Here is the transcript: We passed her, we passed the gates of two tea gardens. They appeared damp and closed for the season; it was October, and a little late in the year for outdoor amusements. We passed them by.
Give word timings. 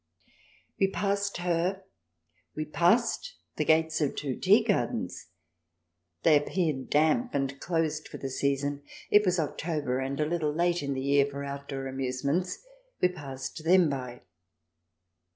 We 0.79 0.87
passed 0.87 1.37
her, 1.37 1.83
we 2.55 2.65
passed 2.65 3.35
the 3.57 3.63
gates 3.65 4.01
of 4.01 4.15
two 4.15 4.35
tea 4.35 4.63
gardens. 4.63 5.27
They 6.23 6.35
appeared 6.35 6.89
damp 6.89 7.35
and 7.35 7.59
closed 7.59 8.07
for 8.07 8.17
the 8.17 8.31
season; 8.31 8.81
it 9.11 9.23
was 9.27 9.39
October, 9.39 9.99
and 9.99 10.19
a 10.19 10.25
little 10.25 10.51
late 10.55 10.81
in 10.81 10.95
the 10.95 11.03
year 11.03 11.27
for 11.27 11.43
outdoor 11.43 11.85
amusements. 11.85 12.57
We 12.99 13.09
passed 13.09 13.63
them 13.63 13.91
by. 13.91 14.23